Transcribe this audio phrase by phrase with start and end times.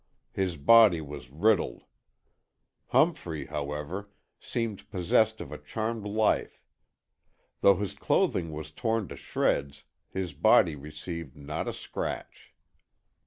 [0.31, 1.83] His body was riddled.
[2.87, 6.63] Humphrey, however, seemed possessed of a charmed life.
[7.59, 12.51] Though his clothing was torn to shreds, his body received not a scratch.